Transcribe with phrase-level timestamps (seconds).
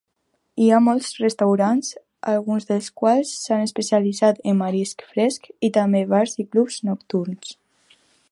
[0.61, 1.89] Hi ha molts restaurants,
[2.31, 7.55] alguns dels quals s'han especialitzat en marisc fresc, i també bars i clubs nocturns.